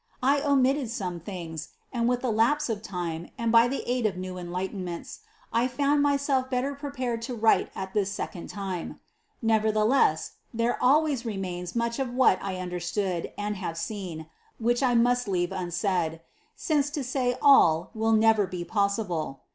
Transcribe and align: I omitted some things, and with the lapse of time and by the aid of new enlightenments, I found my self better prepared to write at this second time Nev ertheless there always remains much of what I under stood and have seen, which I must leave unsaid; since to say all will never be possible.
I 0.23 0.41
omitted 0.41 0.89
some 0.89 1.19
things, 1.19 1.69
and 1.93 2.09
with 2.09 2.21
the 2.23 2.31
lapse 2.31 2.69
of 2.69 2.81
time 2.81 3.29
and 3.37 3.51
by 3.51 3.67
the 3.67 3.83
aid 3.87 4.07
of 4.07 4.17
new 4.17 4.33
enlightenments, 4.33 5.19
I 5.53 5.67
found 5.67 6.01
my 6.01 6.17
self 6.17 6.49
better 6.49 6.73
prepared 6.73 7.21
to 7.21 7.35
write 7.35 7.69
at 7.75 7.93
this 7.93 8.11
second 8.11 8.49
time 8.49 8.99
Nev 9.43 9.61
ertheless 9.61 10.31
there 10.51 10.81
always 10.81 11.23
remains 11.23 11.75
much 11.75 11.99
of 11.99 12.11
what 12.15 12.39
I 12.41 12.59
under 12.59 12.79
stood 12.79 13.31
and 13.37 13.57
have 13.57 13.77
seen, 13.77 14.27
which 14.57 14.81
I 14.81 14.95
must 14.95 15.27
leave 15.27 15.51
unsaid; 15.51 16.21
since 16.55 16.89
to 16.97 17.03
say 17.03 17.37
all 17.39 17.91
will 17.93 18.13
never 18.13 18.47
be 18.47 18.65
possible. 18.65 19.41